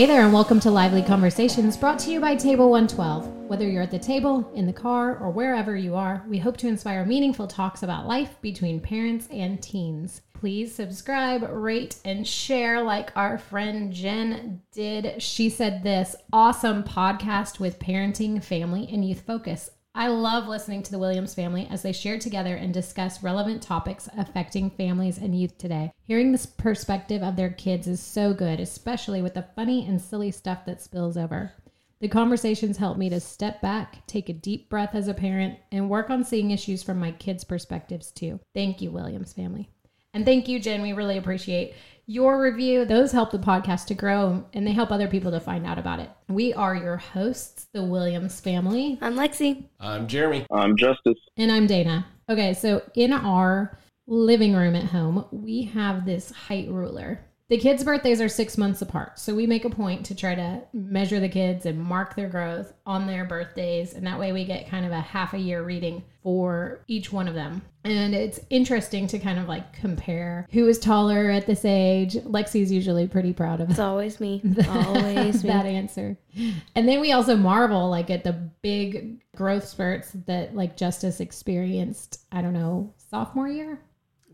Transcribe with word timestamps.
Hey 0.00 0.06
there, 0.06 0.24
and 0.24 0.32
welcome 0.32 0.58
to 0.60 0.70
Lively 0.70 1.02
Conversations 1.02 1.76
brought 1.76 1.98
to 1.98 2.10
you 2.10 2.20
by 2.20 2.34
Table 2.34 2.70
112. 2.70 3.26
Whether 3.50 3.68
you're 3.68 3.82
at 3.82 3.90
the 3.90 3.98
table, 3.98 4.50
in 4.54 4.66
the 4.66 4.72
car, 4.72 5.18
or 5.18 5.30
wherever 5.30 5.76
you 5.76 5.94
are, 5.94 6.24
we 6.26 6.38
hope 6.38 6.56
to 6.56 6.68
inspire 6.68 7.04
meaningful 7.04 7.46
talks 7.46 7.82
about 7.82 8.06
life 8.06 8.40
between 8.40 8.80
parents 8.80 9.28
and 9.30 9.62
teens. 9.62 10.22
Please 10.32 10.74
subscribe, 10.74 11.46
rate, 11.50 11.96
and 12.02 12.26
share 12.26 12.82
like 12.82 13.14
our 13.14 13.36
friend 13.36 13.92
Jen 13.92 14.62
did. 14.72 15.22
She 15.22 15.50
said 15.50 15.82
this 15.82 16.16
awesome 16.32 16.82
podcast 16.82 17.60
with 17.60 17.78
parenting, 17.78 18.42
family, 18.42 18.88
and 18.90 19.06
youth 19.06 19.20
focus. 19.20 19.70
I 19.92 20.06
love 20.06 20.46
listening 20.46 20.84
to 20.84 20.90
the 20.92 21.00
Williams 21.00 21.34
family 21.34 21.66
as 21.68 21.82
they 21.82 21.90
share 21.90 22.16
together 22.16 22.54
and 22.54 22.72
discuss 22.72 23.24
relevant 23.24 23.60
topics 23.60 24.08
affecting 24.16 24.70
families 24.70 25.18
and 25.18 25.38
youth 25.38 25.58
today. 25.58 25.92
Hearing 26.06 26.30
this 26.30 26.46
perspective 26.46 27.24
of 27.24 27.34
their 27.34 27.50
kids 27.50 27.88
is 27.88 27.98
so 27.98 28.32
good, 28.32 28.60
especially 28.60 29.20
with 29.20 29.34
the 29.34 29.46
funny 29.56 29.84
and 29.84 30.00
silly 30.00 30.30
stuff 30.30 30.64
that 30.66 30.80
spills 30.80 31.16
over. 31.16 31.52
The 31.98 32.08
conversations 32.08 32.76
help 32.76 32.98
me 32.98 33.10
to 33.10 33.18
step 33.18 33.60
back, 33.60 34.06
take 34.06 34.28
a 34.28 34.32
deep 34.32 34.70
breath 34.70 34.94
as 34.94 35.08
a 35.08 35.12
parent, 35.12 35.58
and 35.72 35.90
work 35.90 36.08
on 36.08 36.22
seeing 36.22 36.52
issues 36.52 36.84
from 36.84 37.00
my 37.00 37.10
kids' 37.10 37.42
perspectives 37.42 38.12
too. 38.12 38.38
Thank 38.54 38.80
you, 38.80 38.92
Williams 38.92 39.32
family. 39.32 39.70
And 40.14 40.24
thank 40.24 40.48
you, 40.48 40.60
Jen. 40.60 40.82
We 40.82 40.92
really 40.92 41.18
appreciate 41.18 41.74
your 42.10 42.42
review. 42.42 42.84
Those 42.84 43.12
help 43.12 43.30
the 43.30 43.38
podcast 43.38 43.86
to 43.86 43.94
grow 43.94 44.44
and 44.52 44.66
they 44.66 44.72
help 44.72 44.90
other 44.90 45.06
people 45.06 45.30
to 45.30 45.38
find 45.38 45.64
out 45.64 45.78
about 45.78 46.00
it. 46.00 46.10
We 46.28 46.52
are 46.52 46.74
your 46.74 46.96
hosts, 46.96 47.68
the 47.72 47.84
Williams 47.84 48.40
family. 48.40 48.98
I'm 49.00 49.14
Lexi. 49.14 49.68
I'm 49.78 50.08
Jeremy. 50.08 50.44
I'm 50.50 50.76
Justice. 50.76 51.20
And 51.36 51.52
I'm 51.52 51.68
Dana. 51.68 52.04
Okay, 52.28 52.52
so 52.52 52.82
in 52.96 53.12
our 53.12 53.78
living 54.08 54.56
room 54.56 54.74
at 54.74 54.86
home, 54.86 55.24
we 55.30 55.62
have 55.66 56.04
this 56.04 56.32
height 56.32 56.68
ruler. 56.68 57.24
The 57.50 57.58
kids' 57.58 57.82
birthdays 57.82 58.20
are 58.20 58.28
six 58.28 58.56
months 58.56 58.80
apart. 58.80 59.18
So 59.18 59.34
we 59.34 59.44
make 59.44 59.64
a 59.64 59.70
point 59.70 60.06
to 60.06 60.14
try 60.14 60.36
to 60.36 60.62
measure 60.72 61.18
the 61.18 61.28
kids 61.28 61.66
and 61.66 61.82
mark 61.82 62.14
their 62.14 62.28
growth 62.28 62.72
on 62.86 63.08
their 63.08 63.24
birthdays. 63.24 63.92
And 63.92 64.06
that 64.06 64.20
way 64.20 64.30
we 64.30 64.44
get 64.44 64.68
kind 64.68 64.86
of 64.86 64.92
a 64.92 65.00
half 65.00 65.34
a 65.34 65.38
year 65.38 65.64
reading 65.64 66.04
for 66.22 66.84
each 66.86 67.12
one 67.12 67.26
of 67.26 67.34
them. 67.34 67.62
And 67.82 68.14
it's 68.14 68.38
interesting 68.50 69.08
to 69.08 69.18
kind 69.18 69.40
of 69.40 69.48
like 69.48 69.72
compare 69.72 70.46
who 70.52 70.68
is 70.68 70.78
taller 70.78 71.28
at 71.28 71.46
this 71.48 71.64
age. 71.64 72.14
Lexi's 72.14 72.70
usually 72.70 73.08
pretty 73.08 73.32
proud 73.32 73.60
of 73.60 73.68
It's 73.68 73.80
always 73.80 74.20
me. 74.20 74.40
Always 74.68 75.42
me. 75.42 75.50
that 75.50 75.66
answer. 75.80 76.16
And 76.76 76.88
then 76.88 77.00
we 77.00 77.10
also 77.10 77.36
marvel 77.36 77.90
like 77.90 78.10
at 78.10 78.22
the 78.22 78.32
big 78.62 79.22
growth 79.34 79.66
spurts 79.66 80.12
that 80.26 80.54
like 80.54 80.76
Justice 80.76 81.18
experienced, 81.18 82.20
I 82.30 82.42
don't 82.42 82.54
know, 82.54 82.94
sophomore 83.10 83.48
year. 83.48 83.80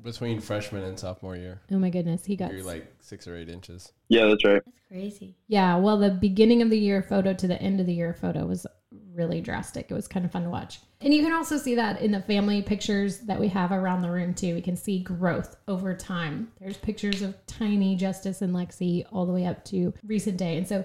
Between 0.06 0.40
freshman 0.40 0.84
and 0.84 0.96
sophomore 0.96 1.34
year, 1.34 1.60
Oh 1.72 1.80
my 1.80 1.90
goodness, 1.90 2.24
he 2.24 2.36
got 2.36 2.52
you're 2.52 2.62
like 2.62 2.94
six 3.00 3.26
or 3.26 3.36
eight 3.36 3.48
inches. 3.48 3.90
Yeah, 4.08 4.26
that's 4.26 4.44
right. 4.44 4.62
That's 4.64 4.78
crazy. 4.88 5.34
Yeah, 5.48 5.76
well, 5.78 5.98
the 5.98 6.10
beginning 6.10 6.62
of 6.62 6.70
the 6.70 6.78
year 6.78 7.02
photo 7.02 7.34
to 7.34 7.48
the 7.48 7.60
end 7.60 7.80
of 7.80 7.86
the 7.86 7.92
year 7.92 8.14
photo 8.14 8.46
was 8.46 8.68
really 9.12 9.40
drastic. 9.40 9.90
It 9.90 9.94
was 9.94 10.06
kind 10.06 10.24
of 10.24 10.30
fun 10.30 10.44
to 10.44 10.48
watch. 10.48 10.78
And 11.00 11.12
you 11.12 11.24
can 11.24 11.32
also 11.32 11.58
see 11.58 11.74
that 11.74 12.00
in 12.00 12.12
the 12.12 12.22
family 12.22 12.62
pictures 12.62 13.18
that 13.22 13.40
we 13.40 13.48
have 13.48 13.72
around 13.72 14.02
the 14.02 14.10
room, 14.10 14.32
too. 14.32 14.54
We 14.54 14.62
can 14.62 14.76
see 14.76 15.00
growth 15.00 15.56
over 15.66 15.92
time. 15.92 16.52
There's 16.60 16.76
pictures 16.76 17.20
of 17.20 17.34
tiny 17.48 17.96
Justice 17.96 18.42
and 18.42 18.54
Lexi 18.54 19.04
all 19.10 19.26
the 19.26 19.32
way 19.32 19.44
up 19.44 19.64
to 19.66 19.92
recent 20.04 20.36
day. 20.36 20.56
And 20.56 20.68
so 20.68 20.84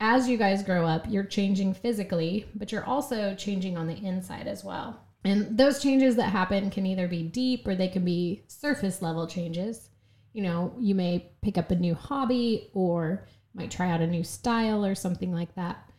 as 0.00 0.28
you 0.30 0.38
guys 0.38 0.62
grow 0.62 0.86
up, 0.86 1.06
you're 1.10 1.24
changing 1.24 1.74
physically, 1.74 2.46
but 2.54 2.72
you're 2.72 2.84
also 2.84 3.34
changing 3.34 3.76
on 3.76 3.86
the 3.86 3.96
inside 3.96 4.46
as 4.46 4.64
well. 4.64 5.00
And 5.26 5.58
those 5.58 5.82
changes 5.82 6.14
that 6.16 6.30
happen 6.30 6.70
can 6.70 6.86
either 6.86 7.08
be 7.08 7.24
deep 7.24 7.66
or 7.66 7.74
they 7.74 7.88
can 7.88 8.04
be 8.04 8.44
surface 8.46 9.02
level 9.02 9.26
changes. 9.26 9.90
You 10.32 10.42
know, 10.44 10.74
you 10.78 10.94
may 10.94 11.32
pick 11.42 11.58
up 11.58 11.70
a 11.70 11.76
new 11.76 11.94
hobby 11.94 12.70
or 12.74 13.26
might 13.52 13.70
try 13.70 13.90
out 13.90 14.00
a 14.00 14.06
new 14.06 14.22
style 14.22 14.84
or 14.84 14.94
something 14.94 15.32
like 15.32 15.54
that. 15.56 15.90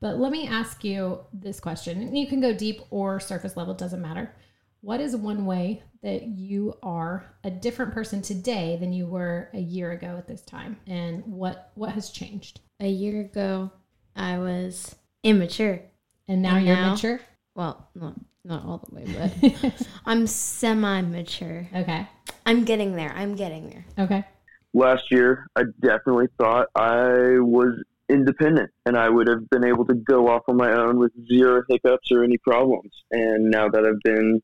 But 0.00 0.18
let 0.18 0.30
me 0.30 0.46
ask 0.46 0.84
you 0.84 1.20
this 1.32 1.58
question. 1.58 2.00
And 2.02 2.16
you 2.16 2.28
can 2.28 2.40
go 2.40 2.52
deep 2.52 2.80
or 2.90 3.18
surface 3.18 3.56
level, 3.56 3.74
doesn't 3.74 4.00
matter. 4.00 4.32
What 4.80 5.00
is 5.00 5.16
one 5.16 5.44
way 5.44 5.82
that 6.02 6.28
you 6.28 6.74
are 6.84 7.34
a 7.42 7.50
different 7.50 7.92
person 7.92 8.22
today 8.22 8.76
than 8.78 8.92
you 8.92 9.06
were 9.06 9.50
a 9.54 9.58
year 9.58 9.90
ago 9.90 10.14
at 10.16 10.28
this 10.28 10.42
time? 10.42 10.76
And 10.86 11.24
what 11.26 11.72
what 11.74 11.90
has 11.94 12.10
changed? 12.10 12.60
A 12.78 12.86
year 12.86 13.22
ago, 13.22 13.72
I 14.14 14.38
was 14.38 14.94
immature. 15.24 15.80
And 16.28 16.42
now 16.42 16.56
And 16.56 16.66
you're 16.66 16.76
now? 16.76 16.90
mature? 16.92 17.20
Well, 17.56 17.88
no, 17.96 18.14
Not 18.48 18.64
all 18.64 18.82
the 18.88 18.94
way, 18.94 19.54
but 19.62 19.86
I'm 20.06 20.26
semi 20.26 21.02
mature. 21.02 21.68
okay. 21.74 22.08
I'm 22.46 22.64
getting 22.64 22.96
there. 22.96 23.12
I'm 23.14 23.34
getting 23.36 23.68
there. 23.68 23.84
Okay. 23.98 24.24
Last 24.72 25.10
year, 25.10 25.46
I 25.54 25.64
definitely 25.80 26.28
thought 26.38 26.68
I 26.74 27.38
was 27.40 27.74
independent 28.08 28.70
and 28.86 28.96
I 28.96 29.10
would 29.10 29.28
have 29.28 29.50
been 29.50 29.64
able 29.64 29.84
to 29.84 29.94
go 29.94 30.28
off 30.28 30.44
on 30.48 30.56
my 30.56 30.72
own 30.72 30.98
with 30.98 31.12
zero 31.30 31.62
hiccups 31.68 32.10
or 32.10 32.24
any 32.24 32.38
problems. 32.38 32.90
And 33.10 33.50
now 33.50 33.68
that 33.68 33.84
I've 33.84 34.00
been 34.02 34.42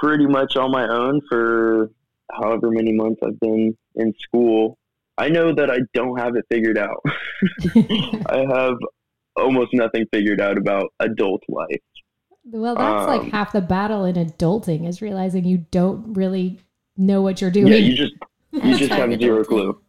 pretty 0.00 0.26
much 0.26 0.56
on 0.56 0.72
my 0.72 0.88
own 0.88 1.20
for 1.28 1.92
however 2.32 2.72
many 2.72 2.92
months 2.92 3.20
I've 3.24 3.38
been 3.38 3.76
in 3.94 4.12
school, 4.22 4.76
I 5.18 5.28
know 5.28 5.54
that 5.54 5.70
I 5.70 5.78
don't 5.94 6.18
have 6.18 6.34
it 6.34 6.44
figured 6.50 6.78
out. 6.78 7.00
I 8.26 8.44
have 8.50 8.74
almost 9.36 9.72
nothing 9.72 10.04
figured 10.12 10.40
out 10.40 10.58
about 10.58 10.92
adult 10.98 11.44
life. 11.48 11.80
Well, 12.50 12.76
that's 12.76 13.08
like 13.08 13.22
Um, 13.22 13.30
half 13.30 13.52
the 13.52 13.60
battle 13.60 14.04
in 14.04 14.14
adulting 14.14 14.86
is 14.88 15.02
realizing 15.02 15.44
you 15.44 15.66
don't 15.70 16.14
really 16.14 16.58
know 16.96 17.20
what 17.22 17.40
you're 17.40 17.50
doing. 17.50 17.68
Yeah, 17.68 17.78
you 17.78 17.94
just 17.94 18.14
you 18.52 18.76
just 18.76 18.92
have 18.92 19.10
Hashtag 19.10 19.20
zero 19.20 19.44
clue. 19.44 19.80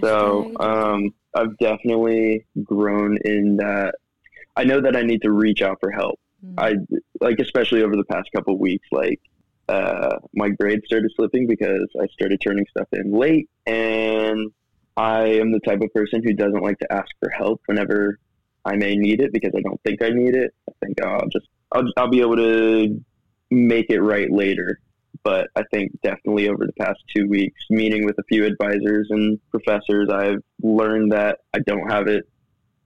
So 0.00 0.52
um, 0.60 1.12
I've 1.34 1.56
definitely 1.58 2.46
grown 2.62 3.18
in 3.24 3.56
that. 3.56 3.96
I 4.56 4.64
know 4.64 4.80
that 4.80 4.96
I 4.96 5.02
need 5.02 5.22
to 5.22 5.32
reach 5.32 5.62
out 5.62 5.78
for 5.80 5.90
help. 5.90 6.20
Mm. 6.44 6.54
I 6.58 6.74
like, 7.20 7.40
especially 7.40 7.82
over 7.82 7.96
the 7.96 8.04
past 8.04 8.30
couple 8.34 8.54
of 8.54 8.60
weeks, 8.60 8.86
like 8.92 9.20
uh, 9.68 10.16
my 10.34 10.48
grades 10.50 10.84
started 10.86 11.10
slipping 11.16 11.46
because 11.46 11.88
I 12.00 12.06
started 12.08 12.40
turning 12.40 12.66
stuff 12.70 12.86
in 12.92 13.12
late, 13.12 13.48
and 13.66 14.52
I 14.96 15.22
am 15.24 15.50
the 15.50 15.60
type 15.60 15.80
of 15.80 15.92
person 15.92 16.22
who 16.22 16.34
doesn't 16.34 16.62
like 16.62 16.78
to 16.78 16.92
ask 16.92 17.08
for 17.18 17.30
help 17.30 17.62
whenever 17.66 18.20
I 18.64 18.76
may 18.76 18.96
need 18.96 19.20
it 19.20 19.32
because 19.32 19.52
I 19.56 19.60
don't 19.60 19.80
think 19.84 20.02
I 20.02 20.10
need 20.10 20.34
it. 20.34 20.54
I 20.68 20.72
think 20.84 20.98
oh, 21.02 21.08
I'll 21.08 21.28
just 21.28 21.46
I'll, 21.72 21.84
I'll 21.96 22.10
be 22.10 22.20
able 22.20 22.36
to 22.36 23.04
make 23.50 23.90
it 23.90 24.00
right 24.00 24.30
later. 24.30 24.80
But 25.22 25.48
I 25.56 25.62
think 25.72 25.92
definitely 26.02 26.48
over 26.48 26.66
the 26.66 26.72
past 26.72 26.98
two 27.14 27.28
weeks, 27.28 27.58
meeting 27.70 28.04
with 28.04 28.18
a 28.18 28.24
few 28.24 28.44
advisors 28.44 29.06
and 29.10 29.38
professors, 29.50 30.08
I've 30.10 30.42
learned 30.62 31.12
that 31.12 31.38
I 31.54 31.60
don't 31.60 31.90
have 31.90 32.08
it 32.08 32.28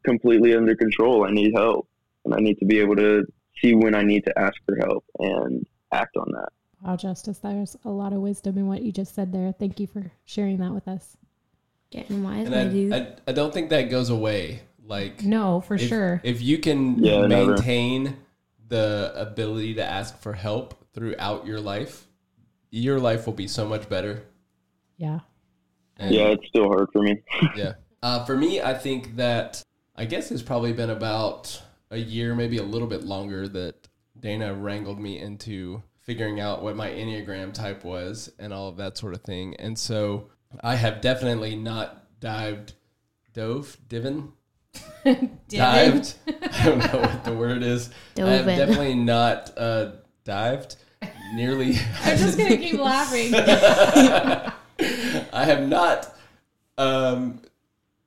completely 0.05 0.55
under 0.55 0.77
control. 0.77 1.25
I 1.25 1.31
need 1.31 1.53
help, 1.55 1.89
and 2.25 2.34
I 2.34 2.39
need 2.39 2.59
to 2.59 2.65
be 2.65 2.78
able 2.78 2.97
to 2.97 3.25
see 3.60 3.75
when 3.75 3.95
I 3.95 4.03
need 4.03 4.25
to 4.27 4.39
ask 4.39 4.55
for 4.66 4.77
help 4.77 5.05
and 5.19 5.66
act 5.93 6.16
on 6.16 6.31
that. 6.33 6.49
Wow, 6.83 6.97
Justice, 6.97 7.39
there's 7.39 7.77
a 7.84 7.91
lot 7.91 8.12
of 8.12 8.21
wisdom 8.21 8.56
in 8.56 8.69
what 8.69 8.83
you 8.83 8.93
just 8.93 9.15
said 9.15 9.33
there. 9.33 9.53
Thank 9.53 9.81
you 9.81 9.89
for 9.89 10.12
sharing 10.25 10.59
that 10.59 10.72
with 10.72 10.87
us. 10.87 11.16
Getting 11.91 12.22
wise, 12.22 12.47
And 12.47 12.55
I, 12.55 12.69
dude. 12.69 12.93
I, 12.93 13.16
I 13.27 13.33
don't 13.33 13.53
think 13.53 13.71
that 13.71 13.91
goes 13.91 14.10
away. 14.10 14.60
Like, 14.88 15.22
No, 15.22 15.60
for 15.60 15.75
if, 15.75 15.82
sure. 15.88 16.21
if 16.25 16.41
you 16.41 16.59
can 16.59 16.99
Yeah, 17.04 17.26
never. 17.26 17.53
maintain 17.53 18.16
the 18.69 19.12
ability 19.15 19.75
to 19.75 19.84
ask 19.84 20.19
for 20.21 20.32
help 20.32 20.75
throughout 20.94 21.47
your 21.47 21.60
life, 21.60 22.06
your 22.71 22.98
life 22.98 23.27
will 23.27 23.34
be 23.34 23.47
so 23.48 23.66
much 23.69 23.88
better. 23.88 24.25
yeah. 24.97 25.21
And- 26.00 26.15
Yeah, 26.15 26.28
it's 26.28 26.47
still 26.48 26.69
hard 26.69 26.88
for 26.93 27.03
me. 27.03 27.22
yeah. 27.56 27.75
Uh, 28.03 28.25
for 28.25 28.37
me, 28.37 28.60
I 28.62 28.72
think 28.75 29.16
that 29.16 29.62
I 29.97 30.04
guess 30.04 30.31
it's 30.31 30.43
probably 30.43 30.72
been 30.72 30.91
about 30.91 31.60
a 31.91 31.97
year, 31.98 32.34
maybe 32.37 32.59
a 32.59 32.62
little 32.62 32.87
bit 32.87 33.03
longer, 33.04 33.48
that 33.48 33.88
Dana 34.19 34.54
wrangled 34.54 35.01
me 35.01 35.18
into 35.18 35.83
figuring 36.01 36.39
out 36.41 36.62
what 36.62 36.77
my 36.77 36.89
Enneagram 36.89 37.53
type 37.53 37.84
was 37.84 38.33
and 38.39 38.53
all 38.53 38.68
of 38.68 38.77
that 38.77 38.97
sort 38.97 39.12
of 39.15 39.22
thing. 39.22 39.57
And 39.57 39.77
so 39.78 40.28
I 40.62 40.77
have 40.77 41.01
definitely 41.01 41.57
not 41.57 42.21
dived, 42.21 42.74
dove, 43.34 43.77
divin, 43.89 44.33
dived. 45.48 46.15
I 46.28 46.65
don't 46.65 46.78
know 46.78 47.00
what 47.00 47.24
the 47.24 47.32
word 47.32 47.62
is. 47.62 47.91
I 48.16 48.22
have 48.22 48.48
in. 48.48 48.59
definitely 48.59 48.94
not 48.94 49.53
uh, 49.56 49.92
dived 50.24 50.76
nearly. 51.34 51.76
I'm 52.04 52.18
just 52.18 52.38
going 52.38 52.50
to 52.50 52.56
keep 52.56 52.80
laughing. 52.80 53.34
I 53.34 54.53
have 55.32 55.68
not 55.68 56.15
um, 56.76 57.41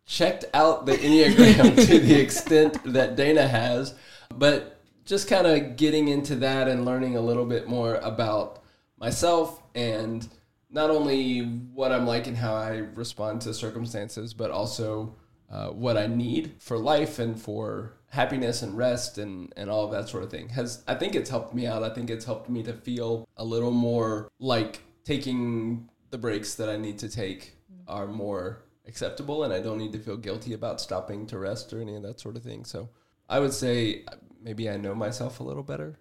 checked 0.05 0.45
out 0.53 0.85
the 0.85 0.93
Enneagram 0.93 1.85
to 1.87 1.99
the 1.99 2.19
extent 2.19 2.77
that 2.93 3.15
Dana 3.15 3.47
has, 3.47 3.95
but 4.33 4.79
just 5.05 5.27
kind 5.27 5.47
of 5.47 5.75
getting 5.75 6.07
into 6.07 6.35
that 6.37 6.67
and 6.67 6.85
learning 6.85 7.17
a 7.17 7.21
little 7.21 7.45
bit 7.45 7.67
more 7.67 7.95
about 7.95 8.63
myself 8.97 9.61
and 9.75 10.27
not 10.69 10.89
only 10.89 11.41
what 11.41 11.91
I'm 11.91 12.05
like 12.05 12.27
and 12.27 12.37
how 12.37 12.53
I 12.53 12.77
respond 12.95 13.41
to 13.41 13.53
circumstances, 13.53 14.33
but 14.33 14.51
also 14.51 15.15
uh, 15.51 15.67
what 15.67 15.97
I 15.97 16.07
need 16.07 16.53
for 16.59 16.77
life 16.77 17.19
and 17.19 17.39
for 17.39 17.93
happiness 18.09 18.61
and 18.61 18.77
rest 18.77 19.17
and, 19.17 19.51
and 19.55 19.69
all 19.69 19.85
of 19.85 19.91
that 19.91 20.09
sort 20.09 20.23
of 20.23 20.31
thing 20.31 20.49
has 20.49 20.83
I 20.87 20.95
think 20.95 21.15
it's 21.15 21.29
helped 21.29 21.53
me 21.53 21.65
out. 21.65 21.83
I 21.83 21.89
think 21.93 22.09
it's 22.09 22.25
helped 22.25 22.49
me 22.49 22.63
to 22.63 22.73
feel 22.73 23.27
a 23.37 23.43
little 23.43 23.71
more 23.71 24.29
like 24.39 24.81
taking 25.03 25.89
the 26.09 26.17
breaks 26.17 26.55
that 26.55 26.69
I 26.69 26.77
need 26.77 26.99
to 26.99 27.09
take 27.09 27.55
are 27.87 28.07
more 28.07 28.63
acceptable, 28.87 29.43
and 29.43 29.53
I 29.53 29.59
don't 29.59 29.77
need 29.77 29.91
to 29.93 29.99
feel 29.99 30.17
guilty 30.17 30.53
about 30.53 30.79
stopping 30.79 31.25
to 31.27 31.37
rest 31.37 31.73
or 31.73 31.81
any 31.81 31.95
of 31.95 32.03
that 32.03 32.19
sort 32.19 32.35
of 32.35 32.43
thing. 32.43 32.65
So 32.65 32.89
I 33.29 33.39
would 33.39 33.53
say 33.53 34.05
maybe 34.41 34.69
I 34.69 34.77
know 34.77 34.95
myself 34.95 35.39
a 35.39 35.43
little 35.43 35.63
better. 35.63 35.97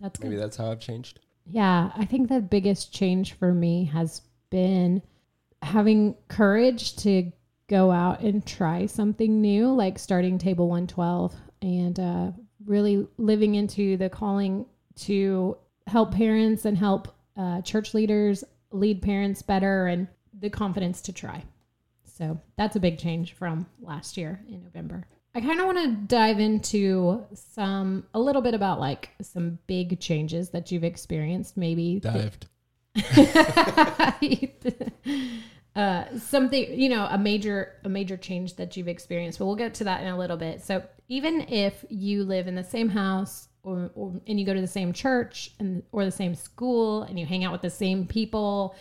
That's 0.00 0.18
good. 0.18 0.28
Maybe 0.28 0.40
that's 0.40 0.56
how 0.56 0.70
I've 0.70 0.80
changed. 0.80 1.20
Yeah, 1.46 1.90
I 1.96 2.04
think 2.04 2.28
the 2.28 2.40
biggest 2.40 2.92
change 2.92 3.34
for 3.34 3.52
me 3.52 3.84
has 3.84 4.22
been 4.50 5.02
having 5.62 6.14
courage 6.28 6.96
to 6.96 7.30
go 7.70 7.92
out 7.92 8.20
and 8.20 8.44
try 8.44 8.84
something 8.84 9.40
new, 9.40 9.72
like 9.72 9.98
starting 9.98 10.38
Table 10.38 10.68
112 10.68 11.34
and 11.62 12.00
uh, 12.00 12.32
really 12.66 13.06
living 13.16 13.54
into 13.54 13.96
the 13.96 14.10
calling 14.10 14.66
to 14.96 15.56
help 15.86 16.12
parents 16.12 16.64
and 16.64 16.76
help 16.76 17.14
uh, 17.36 17.62
church 17.62 17.94
leaders 17.94 18.42
lead 18.72 19.00
parents 19.00 19.40
better 19.40 19.86
and 19.86 20.08
the 20.40 20.50
confidence 20.50 21.00
to 21.02 21.12
try. 21.12 21.44
So 22.04 22.40
that's 22.56 22.74
a 22.74 22.80
big 22.80 22.98
change 22.98 23.34
from 23.34 23.66
last 23.80 24.16
year 24.16 24.42
in 24.48 24.64
November. 24.64 25.06
I 25.36 25.40
kind 25.40 25.60
of 25.60 25.66
want 25.66 25.78
to 25.78 25.92
dive 25.92 26.40
into 26.40 27.24
some, 27.34 28.04
a 28.14 28.18
little 28.18 28.42
bit 28.42 28.54
about 28.54 28.80
like 28.80 29.10
some 29.22 29.60
big 29.68 30.00
changes 30.00 30.50
that 30.50 30.72
you've 30.72 30.82
experienced, 30.82 31.56
maybe 31.56 32.00
Dived. 32.00 32.46
uh, 35.76 36.04
something 36.18 36.78
you 36.78 36.88
know 36.88 37.06
a 37.10 37.18
major 37.18 37.74
a 37.84 37.88
major 37.88 38.16
change 38.16 38.56
that 38.56 38.76
you've 38.76 38.88
experienced 38.88 39.38
but 39.38 39.46
we'll 39.46 39.56
get 39.56 39.74
to 39.74 39.84
that 39.84 40.02
in 40.02 40.08
a 40.08 40.18
little 40.18 40.36
bit. 40.36 40.62
So 40.62 40.82
even 41.08 41.42
if 41.42 41.84
you 41.88 42.24
live 42.24 42.48
in 42.48 42.54
the 42.54 42.64
same 42.64 42.88
house 42.88 43.48
or, 43.62 43.90
or 43.94 44.20
and 44.26 44.40
you 44.40 44.46
go 44.46 44.54
to 44.54 44.60
the 44.60 44.66
same 44.66 44.92
church 44.92 45.52
and 45.58 45.82
or 45.92 46.04
the 46.04 46.10
same 46.10 46.34
school 46.34 47.02
and 47.02 47.18
you 47.18 47.26
hang 47.26 47.44
out 47.44 47.52
with 47.52 47.62
the 47.62 47.70
same 47.70 48.06
people 48.06 48.74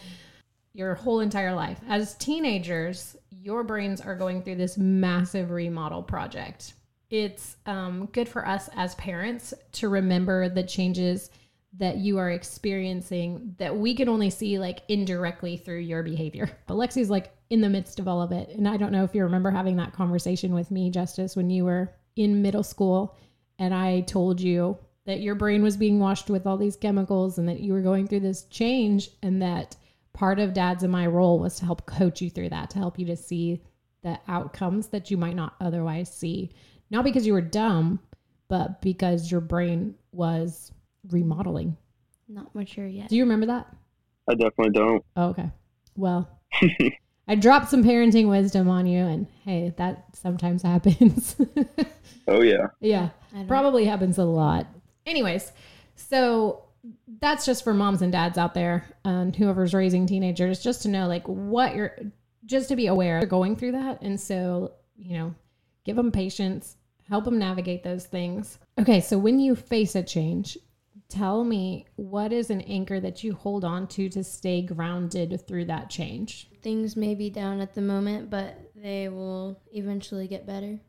your 0.73 0.95
whole 0.95 1.19
entire 1.19 1.53
life 1.53 1.79
as 1.89 2.15
teenagers 2.15 3.17
your 3.41 3.63
brains 3.63 4.01
are 4.01 4.15
going 4.15 4.41
through 4.41 4.55
this 4.55 4.77
massive 4.77 5.51
remodel 5.51 6.03
project. 6.03 6.73
It's 7.09 7.57
um, 7.65 8.07
good 8.11 8.29
for 8.29 8.47
us 8.47 8.69
as 8.75 8.95
parents 8.95 9.53
to 9.73 9.89
remember 9.89 10.49
the 10.49 10.63
changes 10.63 11.31
that 11.77 11.97
you 11.97 12.17
are 12.17 12.31
experiencing 12.31 13.55
that 13.59 13.77
we 13.77 13.93
can 13.93 14.09
only 14.09 14.29
see 14.29 14.57
like 14.57 14.81
indirectly 14.87 15.57
through 15.57 15.79
your 15.79 16.01
behavior. 16.01 16.49
But 16.67 16.75
Lexi's 16.75 17.09
like 17.09 17.31
in 17.49 17.61
the 17.61 17.69
midst 17.69 17.99
of 17.99 18.07
all 18.07 18.21
of 18.21 18.31
it. 18.31 18.49
And 18.49 18.67
I 18.67 18.77
don't 18.77 18.91
know 18.91 19.03
if 19.03 19.13
you 19.13 19.23
remember 19.23 19.51
having 19.51 19.77
that 19.77 19.93
conversation 19.93 20.53
with 20.53 20.71
me, 20.71 20.89
Justice, 20.89 21.35
when 21.35 21.49
you 21.49 21.65
were 21.65 21.93
in 22.15 22.41
middle 22.41 22.63
school 22.63 23.17
and 23.59 23.73
I 23.73 24.01
told 24.01 24.41
you 24.41 24.77
that 25.05 25.21
your 25.21 25.35
brain 25.35 25.61
was 25.61 25.77
being 25.77 25.99
washed 25.99 26.29
with 26.29 26.47
all 26.47 26.57
these 26.57 26.75
chemicals 26.75 27.37
and 27.37 27.47
that 27.47 27.59
you 27.59 27.73
were 27.73 27.81
going 27.81 28.07
through 28.07 28.19
this 28.21 28.43
change 28.45 29.09
and 29.21 29.41
that 29.41 29.75
part 30.13 30.39
of 30.39 30.53
dad's 30.53 30.83
and 30.83 30.91
my 30.91 31.07
role 31.07 31.39
was 31.39 31.55
to 31.55 31.65
help 31.65 31.85
coach 31.85 32.21
you 32.21 32.29
through 32.29 32.49
that, 32.49 32.69
to 32.71 32.79
help 32.79 32.97
you 32.97 33.05
to 33.05 33.15
see 33.15 33.61
the 34.03 34.19
outcomes 34.27 34.87
that 34.87 35.11
you 35.11 35.17
might 35.17 35.35
not 35.35 35.55
otherwise 35.61 36.11
see. 36.11 36.51
Not 36.89 37.03
because 37.03 37.27
you 37.27 37.33
were 37.33 37.41
dumb, 37.41 37.99
but 38.47 38.81
because 38.81 39.31
your 39.31 39.41
brain 39.41 39.95
was 40.11 40.71
remodeling. 41.11 41.77
Not 42.27 42.53
mature 42.55 42.87
yet. 42.87 43.09
Do 43.09 43.15
you 43.15 43.23
remember 43.23 43.47
that? 43.47 43.67
I 44.27 44.33
definitely 44.35 44.71
don't. 44.71 45.03
Oh, 45.15 45.29
okay. 45.29 45.49
Well, 45.95 46.29
I 47.27 47.35
dropped 47.35 47.69
some 47.69 47.83
parenting 47.83 48.29
wisdom 48.29 48.69
on 48.69 48.85
you, 48.85 48.99
and 49.05 49.27
hey, 49.45 49.73
that 49.77 50.05
sometimes 50.15 50.61
happens. 50.63 51.35
Oh 52.27 52.41
yeah. 52.41 52.67
yeah, 52.79 53.09
I 53.33 53.37
don't- 53.37 53.47
probably 53.47 53.85
happens 53.85 54.19
a 54.19 54.23
lot. 54.23 54.67
Anyways, 55.07 55.51
so 55.95 56.63
that's 57.19 57.43
just 57.43 57.63
for 57.63 57.73
moms 57.73 58.03
and 58.03 58.11
dads 58.11 58.37
out 58.37 58.53
there 58.53 58.85
and 59.03 59.35
whoever's 59.35 59.73
raising 59.73 60.05
teenagers, 60.05 60.61
just 60.61 60.83
to 60.83 60.89
know 60.89 61.07
like 61.07 61.27
what 61.27 61.73
you're, 61.75 61.97
just 62.45 62.69
to 62.69 62.75
be 62.75 62.85
aware 62.85 63.19
they're 63.19 63.27
going 63.27 63.55
through 63.55 63.71
that, 63.71 64.03
and 64.03 64.19
so 64.19 64.73
you 64.95 65.17
know, 65.17 65.33
give 65.85 65.95
them 65.95 66.11
patience, 66.11 66.75
help 67.07 67.25
them 67.25 67.39
navigate 67.39 67.83
those 67.83 68.05
things. 68.05 68.59
Okay, 68.79 69.01
so 69.01 69.17
when 69.17 69.39
you 69.39 69.55
face 69.55 69.95
a 69.95 70.03
change, 70.03 70.55
tell 71.09 71.43
me 71.43 71.85
what 71.95 72.31
is 72.31 72.49
an 72.49 72.61
anchor 72.61 72.99
that 72.99 73.23
you 73.23 73.33
hold 73.33 73.65
on 73.65 73.87
to 73.87 74.07
to 74.09 74.23
stay 74.23 74.61
grounded 74.61 75.41
through 75.47 75.65
that 75.65 75.89
change. 75.89 76.49
Things 76.61 76.95
may 76.95 77.15
be 77.15 77.29
down 77.29 77.59
at 77.61 77.73
the 77.73 77.81
moment, 77.81 78.29
but 78.29 78.71
they 78.75 79.09
will 79.09 79.59
eventually 79.73 80.27
get 80.27 80.45
better. 80.45 80.79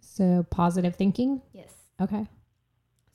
So 0.00 0.46
positive 0.50 0.94
thinking. 0.94 1.42
Yes. 1.52 1.72
Okay. 2.00 2.26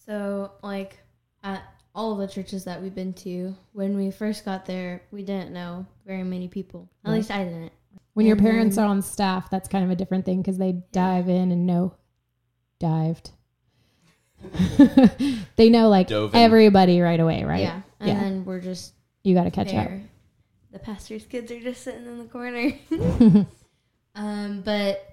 So, 0.05 0.51
like, 0.61 0.99
at 1.43 1.63
all 1.95 2.15
the 2.15 2.27
churches 2.27 2.65
that 2.65 2.81
we've 2.81 2.95
been 2.95 3.13
to, 3.13 3.55
when 3.71 3.95
we 3.95 4.11
first 4.11 4.43
got 4.45 4.65
there, 4.65 5.03
we 5.11 5.23
didn't 5.23 5.53
know 5.53 5.85
very 6.05 6.23
many 6.23 6.47
people. 6.47 6.89
At 7.05 7.09
Right. 7.11 7.17
least 7.17 7.31
I 7.31 7.43
didn't. 7.45 7.71
When 8.13 8.25
your 8.25 8.35
parents 8.35 8.75
then- 8.75 8.85
are 8.85 8.89
on 8.89 9.01
staff, 9.01 9.49
that's 9.49 9.69
kind 9.69 9.85
of 9.85 9.91
a 9.91 9.95
different 9.95 10.25
thing 10.25 10.41
because 10.41 10.57
they 10.57 10.83
dive 10.91 11.29
in 11.29 11.51
and 11.51 11.65
know 11.65 11.93
dived. 12.79 13.31
they 15.55 15.69
know 15.69 15.89
like 15.89 16.07
Dove 16.07 16.33
in. 16.33 16.39
everybody 16.41 17.01
right 17.01 17.19
away, 17.19 17.43
right? 17.43 17.61
Yeah. 17.61 17.81
And 17.99 18.07
Yeah. 18.09 18.19
then 18.21 18.45
we're 18.45 18.59
just 18.61 18.93
You 19.23 19.35
got 19.35 19.43
to 19.45 19.51
catch 19.51 19.67
up. 19.67 19.73
there. 19.73 20.03
The 20.71 20.79
pastor's 20.79 21.25
kids 21.25 21.51
are 21.51 21.59
just 21.59 21.81
sitting 21.83 22.05
in 22.05 22.17
the 22.17 22.25
corner. 22.25 22.71
um, 24.15 24.61
but 24.63 25.05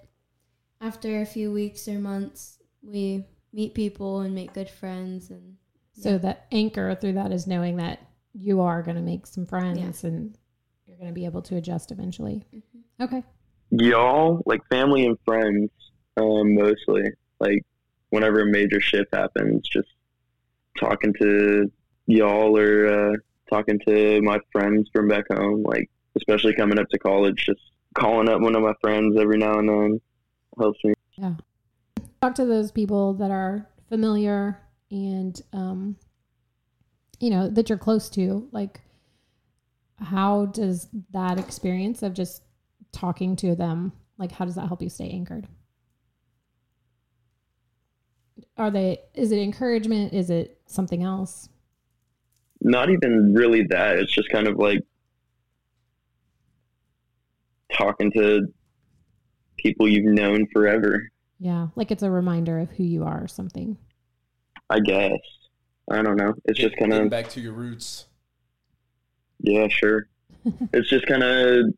after 0.81 1.21
a 1.21 1.27
few 1.27 1.53
weeks 1.53 1.89
or 1.89 1.99
months, 1.99 2.59
we 2.83 3.25
meet 3.53 3.75
people 3.75 4.21
and 4.21 4.35
make 4.35 4.53
good 4.53 4.69
friends. 4.71 5.31
And 5.31 5.57
So 5.93 6.19
the 6.19 6.37
anchor 6.53 6.95
through 6.95 7.15
that 7.15 7.33
is 7.33 7.47
knowing 7.47 7.77
that 7.77 8.01
you 8.35 8.61
are 8.61 8.83
going 8.83 8.97
to 8.97 9.03
make 9.03 9.27
some 9.27 9.47
friends 9.47 10.05
and 10.05 10.37
you're 10.87 10.97
going 10.97 11.09
to 11.09 11.15
be 11.15 11.25
able 11.25 11.43
to 11.43 11.57
adjust 11.57 11.91
eventually. 11.91 12.45
Mhm. 12.55 12.63
Okay. 13.05 13.23
Y'all, 13.71 14.43
like 14.47 14.61
family 14.71 15.05
and 15.07 15.17
friends, 15.25 15.71
um, 16.17 16.55
mostly. 16.55 17.03
Like 17.41 17.65
whenever 18.11 18.41
a 18.41 18.47
major 18.47 18.81
shift 18.81 19.15
happens, 19.15 19.69
just 19.69 19.89
talking 20.79 21.15
to 21.21 21.71
y'all 22.07 22.57
or 22.57 22.87
uh, 22.87 23.17
talking 23.51 23.79
to 23.87 24.21
my 24.23 24.39
friends 24.53 24.89
from 24.93 25.09
back 25.09 25.25
home. 25.31 25.63
Like 25.63 25.91
especially 26.17 26.55
coming 26.55 26.79
up 26.79 26.89
to 26.91 26.99
college, 26.99 27.45
just 27.47 27.61
calling 27.95 28.29
up 28.29 28.41
one 28.41 28.55
of 28.55 28.63
my 28.63 28.75
friends 28.81 29.17
every 29.19 29.39
now 29.39 29.59
and 29.59 29.69
then 29.69 30.01
helps 30.59 30.83
me. 30.85 30.95
Yeah. 31.17 31.35
Talk 32.21 32.35
to 32.37 32.45
those 32.45 32.73
people 32.73 33.15
that 33.15 33.31
are 33.31 33.69
familiar 33.89 34.61
and 34.91 35.41
um 35.53 35.97
you 37.21 37.31
know 37.31 37.49
that 37.49 37.69
you're 37.69 37.79
close 37.79 38.09
to 38.11 38.49
like 38.53 38.81
how 39.99 40.47
does 40.47 40.89
that 41.11 41.39
experience 41.39 42.03
of 42.03 42.15
just 42.15 42.43
talking 42.93 43.35
to 43.35 43.55
them 43.55 43.93
like 44.19 44.33
how 44.33 44.45
does 44.45 44.55
that 44.55 44.67
help 44.67 44.81
you 44.81 44.89
stay 44.89 45.11
anchored 45.11 45.47
are 48.57 48.71
they 48.71 48.99
is 49.15 49.33
it 49.33 49.39
encouragement 49.39 50.13
is 50.13 50.31
it 50.31 50.61
something 50.67 51.03
else 51.03 51.49
Not 52.61 52.91
even 52.91 53.35
really 53.35 53.65
that. 53.71 53.97
It's 53.99 54.13
just 54.13 54.29
kind 54.31 54.47
of 54.49 54.57
like 54.57 54.81
talking 57.73 58.11
to 58.13 58.47
people 59.59 59.89
you've 59.89 60.13
known 60.13 60.47
forever. 60.53 61.11
yeah 61.39 61.69
like 61.77 61.91
it's 61.91 62.03
a 62.03 62.11
reminder 62.11 62.59
of 62.59 62.71
who 62.71 62.85
you 62.85 63.05
are 63.05 63.23
or 63.25 63.29
something 63.29 63.77
I 64.71 64.81
guess. 64.81 65.19
I 65.91 66.03
don't 66.03 66.17
know. 66.19 66.35
It's 66.45 66.59
just 66.59 66.77
kind 66.77 66.93
of 66.93 67.09
back 67.09 67.31
to 67.31 67.41
your 67.41 67.55
roots. 67.55 68.07
yeah, 69.41 69.67
sure. 69.69 70.07
it's 70.75 70.91
just 70.91 71.07
kind 71.07 71.23
of 71.23 71.73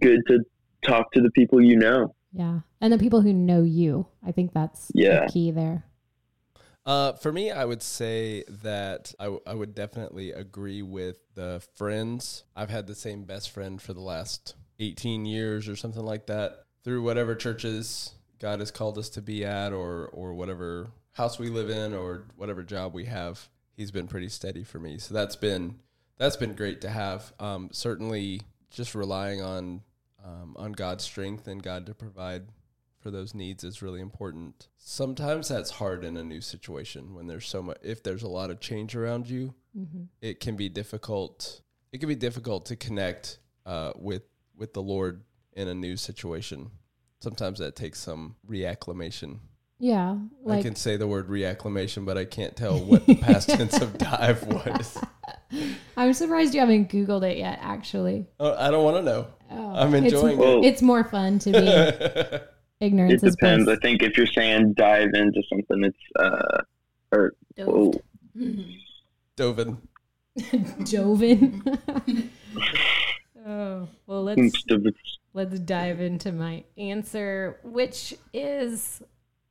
good 0.00 0.20
to 0.28 0.38
talk 0.86 1.10
to 1.12 1.20
the 1.20 1.30
people 1.32 1.60
you 1.60 1.76
know. 1.76 2.13
Yeah 2.34 2.60
and 2.80 2.92
the 2.92 2.98
people 2.98 3.20
who 3.22 3.32
know 3.32 3.62
you 3.62 4.06
i 4.26 4.30
think 4.32 4.52
that's 4.52 4.90
Yeah. 4.94 5.24
the 5.26 5.32
key 5.32 5.50
there 5.50 5.84
Uh, 6.86 7.14
for 7.14 7.32
me, 7.32 7.50
I 7.50 7.64
would 7.64 7.82
say 7.82 8.44
that 8.62 9.14
I, 9.18 9.24
w- 9.24 9.40
I 9.46 9.54
would 9.54 9.74
definitely 9.74 10.32
agree 10.32 10.82
with 10.82 11.16
the 11.34 11.62
friends. 11.76 12.44
I've 12.54 12.68
had 12.68 12.86
the 12.86 12.94
same 12.94 13.24
best 13.24 13.48
friend 13.50 13.80
for 13.80 13.94
the 13.94 14.02
last 14.02 14.54
18 14.80 15.24
years 15.24 15.66
or 15.66 15.76
something 15.76 16.04
like 16.04 16.26
that 16.26 16.64
through 16.84 17.02
whatever 17.02 17.34
churches 17.34 18.12
God 18.38 18.60
has 18.60 18.70
called 18.70 18.98
us 18.98 19.08
to 19.10 19.22
be 19.22 19.46
at 19.46 19.72
or, 19.72 20.08
or 20.12 20.34
whatever 20.34 20.88
house 21.12 21.38
we 21.38 21.48
live 21.48 21.70
in 21.70 21.94
or 21.94 22.24
whatever 22.36 22.62
job 22.62 22.92
we 22.92 23.06
have. 23.06 23.48
He's 23.78 23.90
been 23.90 24.06
pretty 24.06 24.28
steady 24.28 24.62
for 24.62 24.78
me. 24.78 24.98
So 24.98 25.14
that's 25.14 25.36
been, 25.36 25.76
that's 26.18 26.36
been 26.36 26.54
great 26.54 26.82
to 26.82 26.90
have. 26.90 27.32
Um, 27.40 27.70
certainly 27.72 28.42
just 28.70 28.94
relying 28.94 29.40
on, 29.40 29.80
um, 30.24 30.56
on 30.58 30.72
God's 30.72 31.04
strength 31.04 31.46
and 31.46 31.62
God 31.62 31.86
to 31.86 31.94
provide 31.94 32.44
for 33.04 33.10
those 33.10 33.34
needs 33.34 33.62
is 33.62 33.82
really 33.82 34.00
important. 34.00 34.68
Sometimes 34.78 35.48
that's 35.48 35.70
hard 35.72 36.04
in 36.04 36.16
a 36.16 36.24
new 36.24 36.40
situation 36.40 37.14
when 37.14 37.26
there's 37.26 37.46
so 37.46 37.62
much 37.62 37.76
if 37.82 38.02
there's 38.02 38.22
a 38.22 38.28
lot 38.28 38.50
of 38.50 38.60
change 38.60 38.96
around 38.96 39.28
you, 39.28 39.54
mm-hmm. 39.78 40.04
it 40.22 40.40
can 40.40 40.56
be 40.56 40.70
difficult 40.70 41.60
it 41.92 41.98
can 41.98 42.08
be 42.08 42.14
difficult 42.16 42.66
to 42.66 42.76
connect 42.76 43.38
uh, 43.66 43.92
with 43.96 44.22
with 44.56 44.72
the 44.72 44.82
Lord 44.82 45.22
in 45.52 45.68
a 45.68 45.74
new 45.74 45.96
situation. 45.96 46.70
Sometimes 47.20 47.58
that 47.58 47.76
takes 47.76 48.00
some 48.00 48.36
reacclimation. 48.48 49.38
yeah 49.78 50.16
I 50.48 50.62
can 50.62 50.74
say 50.74 50.96
the 50.96 51.06
word 51.06 51.28
reacclimation, 51.28 52.06
but 52.06 52.16
I 52.16 52.24
can't 52.24 52.56
tell 52.56 52.78
what 52.78 53.06
the 53.06 53.16
past 53.16 53.50
tense 53.50 53.80
of 53.80 53.98
dive 53.98 54.44
was. 54.46 54.98
i'm 55.96 56.12
surprised 56.12 56.54
you 56.54 56.60
haven't 56.60 56.90
googled 56.90 57.22
it 57.22 57.38
yet 57.38 57.58
actually 57.62 58.26
Oh, 58.40 58.54
I 58.54 58.70
don't 58.70 58.84
want 58.84 58.96
to 58.96 59.02
know. 59.02 59.26
Oh, 59.56 59.74
I'm 59.76 59.94
enjoying 59.94 60.40
it's, 60.40 60.66
it. 60.66 60.68
It's 60.68 60.82
more 60.82 61.04
fun 61.04 61.38
to 61.40 61.52
be 61.52 62.44
ignorance 62.84 63.22
It 63.22 63.26
is 63.26 63.36
depends. 63.36 63.68
I 63.68 63.76
think 63.76 64.02
if 64.02 64.16
you're 64.16 64.26
saying 64.26 64.74
dive 64.74 65.10
into 65.14 65.42
something, 65.48 65.84
it's 65.84 65.98
uh, 66.18 66.62
or 67.12 67.34
oh, 67.60 67.92
Dove. 67.92 68.00
Mhm. 68.36 68.76
Dovin. 69.36 69.78
Joven. 70.84 71.62
oh 73.46 73.88
well, 74.06 74.24
let's 74.24 74.64
let's 75.32 75.60
dive 75.60 76.00
into 76.00 76.32
my 76.32 76.64
answer, 76.76 77.60
which 77.62 78.14
is 78.32 79.00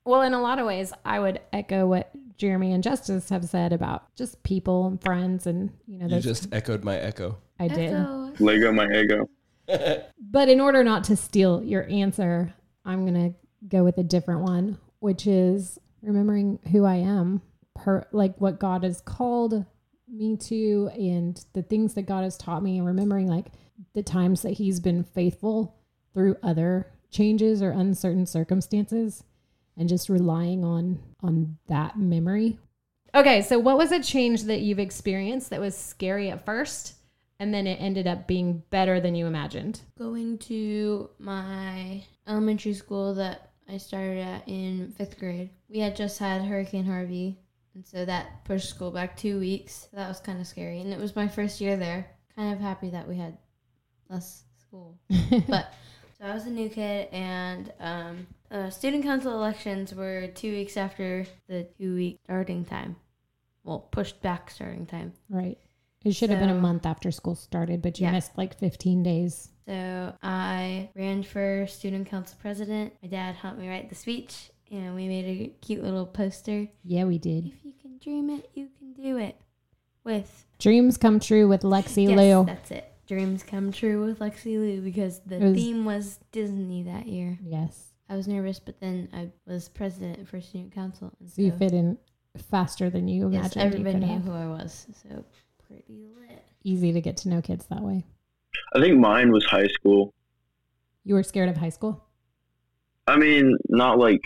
well, 0.05 0.21
in 0.21 0.33
a 0.33 0.41
lot 0.41 0.59
of 0.59 0.65
ways, 0.65 0.91
I 1.05 1.19
would 1.19 1.39
echo 1.53 1.87
what 1.87 2.11
Jeremy 2.37 2.73
and 2.73 2.83
Justice 2.83 3.29
have 3.29 3.45
said 3.45 3.71
about 3.71 4.13
just 4.15 4.43
people 4.43 4.85
and 4.87 5.01
friends, 5.01 5.47
and 5.47 5.71
you 5.87 5.99
know, 5.99 6.07
You 6.07 6.21
just 6.21 6.53
echoed 6.53 6.83
my 6.83 6.97
echo. 6.97 7.37
I 7.59 7.69
did. 7.69 7.93
Echo. 7.93 8.33
Lego 8.39 8.71
my 8.73 8.87
ego. 8.91 9.29
But 10.33 10.49
in 10.49 10.59
order 10.59 10.83
not 10.83 11.03
to 11.05 11.15
steal 11.15 11.63
your 11.63 11.87
answer, 11.91 12.55
I'm 12.85 13.05
going 13.05 13.31
to 13.31 13.37
go 13.67 13.83
with 13.83 13.99
a 13.99 14.03
different 14.03 14.41
one, 14.41 14.79
which 14.99 15.27
is 15.27 15.77
remembering 16.01 16.57
who 16.71 16.85
I 16.85 16.95
am, 16.95 17.41
per 17.75 18.07
like 18.11 18.35
what 18.41 18.59
God 18.59 18.83
has 18.83 18.99
called 18.99 19.65
me 20.11 20.37
to 20.37 20.89
and 20.95 21.43
the 21.53 21.61
things 21.61 21.93
that 21.93 22.07
God 22.07 22.23
has 22.23 22.37
taught 22.37 22.63
me 22.63 22.77
and 22.77 22.87
remembering 22.87 23.27
like 23.27 23.47
the 23.93 24.03
times 24.03 24.41
that 24.41 24.53
he's 24.53 24.79
been 24.79 25.03
faithful 25.03 25.75
through 26.13 26.37
other 26.41 26.91
changes 27.11 27.61
or 27.61 27.71
uncertain 27.71 28.25
circumstances 28.25 29.23
and 29.77 29.89
just 29.89 30.09
relying 30.09 30.63
on 30.63 30.99
on 31.21 31.57
that 31.67 31.97
memory. 31.97 32.57
Okay, 33.15 33.41
so 33.43 33.59
what 33.59 33.77
was 33.77 33.91
a 33.91 34.01
change 34.01 34.43
that 34.43 34.61
you've 34.61 34.79
experienced 34.79 35.51
that 35.51 35.61
was 35.61 35.77
scary 35.77 36.31
at 36.31 36.45
first 36.45 36.95
and 37.43 37.53
then 37.53 37.67
it 37.67 37.75
ended 37.81 38.07
up 38.07 38.25
being 38.25 38.63
better 38.69 39.01
than 39.01 39.15
you 39.15 39.27
imagined? 39.27 39.81
Going 39.97 40.37
to 40.39 41.09
my 41.19 42.01
elementary 42.25 42.73
school 42.73 43.13
that 43.15 43.51
I 43.67 43.77
started 43.77 44.19
at 44.19 44.47
in 44.47 44.93
fifth 44.97 45.19
grade. 45.19 45.49
We 45.67 45.79
had 45.79 45.93
just 45.93 46.19
had 46.19 46.41
Hurricane 46.41 46.85
Harvey, 46.85 47.37
and 47.75 47.85
so 47.85 48.05
that 48.05 48.45
pushed 48.45 48.69
school 48.69 48.91
back 48.91 49.17
two 49.17 49.41
weeks. 49.41 49.89
That 49.91 50.07
was 50.07 50.21
kind 50.21 50.39
of 50.39 50.47
scary, 50.47 50.79
and 50.79 50.93
it 50.93 50.97
was 50.97 51.17
my 51.17 51.27
first 51.27 51.59
year 51.59 51.75
there. 51.75 52.07
Kind 52.33 52.53
of 52.53 52.61
happy 52.61 52.89
that 52.91 53.09
we 53.09 53.17
had 53.17 53.37
less 54.09 54.43
school, 54.57 54.97
but 55.49 55.73
so 56.17 56.25
I 56.25 56.33
was 56.33 56.45
a 56.45 56.49
new 56.49 56.69
kid, 56.69 57.09
and 57.11 57.73
um, 57.81 58.27
uh, 58.51 58.69
student 58.69 59.03
council 59.03 59.33
elections 59.33 59.93
were 59.93 60.27
two 60.27 60.53
weeks 60.53 60.77
after 60.77 61.25
the 61.49 61.67
two 61.77 61.93
week 61.95 62.19
starting 62.23 62.63
time. 62.63 62.95
Well, 63.65 63.79
pushed 63.79 64.21
back 64.21 64.49
starting 64.49 64.85
time. 64.85 65.11
Right. 65.29 65.57
It 66.03 66.13
should 66.15 66.29
have 66.29 66.39
been 66.39 66.49
a 66.49 66.55
month 66.59 66.85
after 66.85 67.11
school 67.11 67.35
started, 67.35 67.81
but 67.81 67.99
you 67.99 68.05
Yeah. 68.05 68.11
missed 68.11 68.37
like 68.37 68.53
15 68.57 69.03
days. 69.03 69.51
So 69.65 70.13
I 70.21 70.89
ran 70.95 71.23
for 71.23 71.65
student 71.67 72.07
council 72.07 72.37
president. 72.41 72.93
My 73.01 73.07
dad 73.07 73.35
helped 73.35 73.57
me 73.59 73.69
write 73.69 73.87
the 73.89 73.95
speech, 73.95 74.51
and 74.71 74.95
we 74.95 75.07
made 75.07 75.25
a 75.25 75.47
cute 75.61 75.81
little 75.83 76.05
poster. 76.05 76.67
Yeah, 76.83 77.05
we 77.05 77.17
did. 77.17 77.45
If 77.47 77.63
you 77.63 77.73
can 77.81 77.97
dream 77.99 78.29
it, 78.29 78.49
you 78.53 78.67
can 78.77 78.93
do 78.93 79.17
it. 79.17 79.37
With 80.03 80.45
Dreams 80.59 80.97
come 80.97 81.19
true 81.21 81.47
with 81.47 81.61
Lexi 81.61 82.09
yes, 82.09 82.17
Lou. 82.17 82.45
that's 82.45 82.71
it. 82.71 82.91
Dreams 83.07 83.41
come 83.43 83.71
true 83.71 84.03
with 84.05 84.19
Lexi 84.19 84.57
Lou 84.57 84.81
because 84.81 85.19
the 85.21 85.37
was- 85.39 85.55
theme 85.55 85.85
was 85.85 86.19
Disney 86.33 86.83
that 86.83 87.07
year. 87.07 87.39
Yes. 87.41 87.93
I 88.09 88.17
was 88.17 88.27
nervous, 88.27 88.59
but 88.59 88.81
then 88.81 89.07
I 89.13 89.29
was 89.47 89.69
president 89.69 90.27
for 90.27 90.41
student 90.41 90.73
council, 90.73 91.13
and 91.21 91.29
So 91.29 91.41
you 91.41 91.51
fit 91.53 91.71
in 91.73 91.97
faster 92.35 92.89
than 92.89 93.07
you 93.07 93.29
yes, 93.29 93.39
imagined. 93.55 93.55
you 93.55 93.67
everybody 93.67 93.93
could 93.93 94.01
knew 94.07 94.13
have. 94.13 94.23
who 94.25 94.31
I 94.33 94.47
was. 94.47 94.87
So 94.93 95.23
pretty 95.73 95.99
lit. 96.19 96.43
Easy 96.63 96.91
to 96.93 97.01
get 97.01 97.17
to 97.17 97.29
know 97.29 97.41
kids 97.41 97.65
that 97.69 97.81
way. 97.81 98.05
I 98.75 98.79
think 98.81 98.99
mine 98.99 99.31
was 99.31 99.45
high 99.45 99.67
school. 99.67 100.13
You 101.03 101.15
were 101.15 101.23
scared 101.23 101.49
of 101.49 101.57
high 101.57 101.69
school? 101.69 102.03
I 103.07 103.17
mean, 103.17 103.57
not 103.69 103.97
like, 103.99 104.21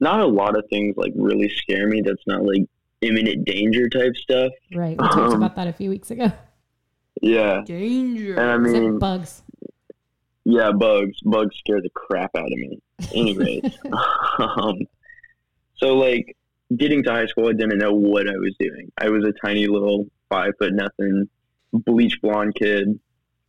not 0.00 0.20
a 0.20 0.26
lot 0.26 0.56
of 0.56 0.64
things 0.70 0.94
like 0.96 1.12
really 1.16 1.48
scare 1.50 1.86
me. 1.88 2.00
That's 2.04 2.22
not 2.26 2.42
like 2.44 2.62
imminent 3.02 3.44
danger 3.44 3.88
type 3.88 4.16
stuff. 4.16 4.52
Right. 4.74 4.96
We 5.00 5.08
talked 5.08 5.34
Um, 5.34 5.42
about 5.42 5.56
that 5.56 5.66
a 5.68 5.72
few 5.72 5.90
weeks 5.90 6.10
ago. 6.10 6.32
Yeah, 7.22 7.62
Danger. 7.64 8.34
and 8.34 8.40
I 8.66 8.68
Is 8.68 8.74
it 8.74 8.80
mean, 8.80 8.98
bugs? 8.98 9.42
yeah, 10.44 10.72
bugs. 10.72 11.16
Bugs 11.24 11.54
scare 11.58 11.80
the 11.80 11.90
crap 11.90 12.30
out 12.36 12.44
of 12.46 12.50
me. 12.58 12.80
Anyways, 13.14 13.62
um, 14.38 14.78
so 15.76 15.96
like 15.96 16.36
getting 16.76 17.02
to 17.04 17.10
high 17.12 17.26
school, 17.26 17.48
I 17.48 17.52
didn't 17.52 17.78
know 17.78 17.92
what 17.94 18.28
I 18.28 18.36
was 18.36 18.54
doing. 18.58 18.90
I 18.98 19.08
was 19.10 19.24
a 19.24 19.32
tiny 19.46 19.66
little 19.66 20.06
five 20.28 20.52
foot 20.58 20.72
nothing, 20.72 21.28
bleach 21.72 22.20
blonde 22.20 22.54
kid 22.54 22.98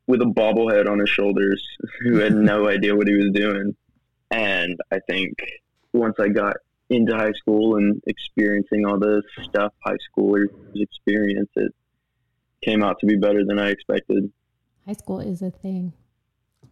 with 0.08 0.22
a 0.22 0.25
bobblehead 0.25 0.89
on 0.89 1.00
his 1.00 1.10
shoulders 1.10 1.65
who 2.01 2.17
had 2.17 2.34
no 2.34 2.67
idea 2.75 2.96
what 2.96 3.08
he 3.08 3.15
was 3.15 3.32
doing. 3.34 3.75
And 4.32 4.77
I 4.91 5.00
think 5.08 5.34
once 5.94 6.15
I 6.20 6.27
got 6.29 6.58
into 6.89 7.15
high 7.15 7.32
school 7.34 7.77
and 7.77 8.01
experiencing 8.05 8.86
all 8.86 9.00
the 9.00 9.24
stuff 9.44 9.74
high 9.86 9.98
schoolers 10.15 10.48
experience, 10.75 11.50
it 11.55 11.72
came 12.62 12.84
out 12.84 13.00
to 13.00 13.05
be 13.05 13.15
better 13.15 13.44
than 13.46 13.60
I 13.60 13.70
expected. 13.70 14.32
high 14.86 14.94
school 14.94 15.20
is 15.20 15.41
a 15.41 15.51
thing. 15.51 15.94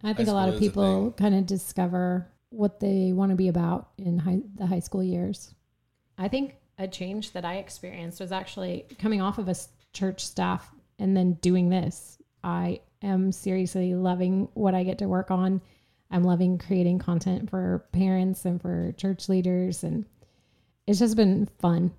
I 0.04 0.08
High 0.08 0.14
think 0.14 0.30
a 0.30 0.34
lot 0.34 0.50
of 0.50 0.60
people 0.60 1.14
kind 1.18 1.34
of 1.34 1.46
discover 1.46 2.28
what 2.50 2.80
they 2.80 3.12
want 3.14 3.32
to 3.32 3.36
be 3.36 3.48
about 3.48 3.90
in 3.98 4.20
high, 4.20 4.42
the 4.56 4.66
high 4.66 4.80
school 4.80 5.02
years. 5.04 5.56
I 6.18 6.28
think 6.28 6.56
a 6.78 6.88
change 6.88 7.32
that 7.32 7.46
I 7.46 7.56
experienced 7.56 8.20
was 8.20 8.32
actually 8.32 8.86
coming 9.00 9.22
off 9.22 9.38
of 9.38 9.48
a 9.48 9.52
s- 9.52 9.70
church 9.94 10.26
staff 10.26 10.70
and 11.00 11.16
then 11.16 11.34
doing 11.34 11.70
this. 11.70 12.18
I 12.44 12.82
am 13.02 13.32
seriously 13.32 13.96
loving 13.96 14.50
what 14.54 14.76
I 14.76 14.84
get 14.84 14.98
to 15.00 15.08
work 15.08 15.32
on. 15.32 15.62
I'm 16.12 16.24
loving 16.24 16.58
creating 16.58 17.00
content 17.00 17.50
for 17.50 17.86
parents 17.92 18.46
and 18.46 18.62
for 18.62 18.94
church 18.98 19.30
leaders 19.30 19.84
and 19.84 20.06
it's 20.86 21.00
just 21.00 21.16
been 21.16 21.48
fun. 21.60 21.94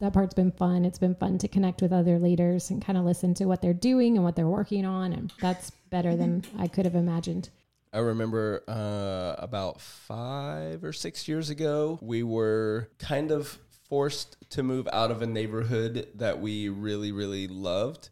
That 0.00 0.12
part's 0.12 0.34
been 0.34 0.50
fun. 0.50 0.84
It's 0.84 0.98
been 0.98 1.14
fun 1.14 1.38
to 1.38 1.48
connect 1.48 1.80
with 1.80 1.92
other 1.92 2.18
leaders 2.18 2.70
and 2.70 2.84
kind 2.84 2.98
of 2.98 3.04
listen 3.04 3.32
to 3.34 3.46
what 3.46 3.62
they're 3.62 3.72
doing 3.72 4.16
and 4.16 4.24
what 4.24 4.36
they're 4.36 4.46
working 4.48 4.84
on 4.84 5.12
and 5.12 5.32
that's 5.40 5.70
better 5.90 6.16
than 6.16 6.44
I 6.58 6.66
could 6.68 6.84
have 6.84 6.96
imagined. 6.96 7.50
I 7.92 7.98
remember 7.98 8.64
uh, 8.66 9.36
about 9.38 9.80
five 9.80 10.82
or 10.82 10.92
six 10.92 11.28
years 11.28 11.48
ago, 11.48 12.00
we 12.02 12.24
were 12.24 12.90
kind 12.98 13.30
of 13.30 13.56
forced 13.94 14.36
to 14.50 14.60
move 14.64 14.88
out 14.92 15.12
of 15.12 15.22
a 15.22 15.26
neighborhood 15.26 16.08
that 16.16 16.40
we 16.40 16.68
really, 16.68 17.12
really 17.12 17.46
loved 17.46 18.08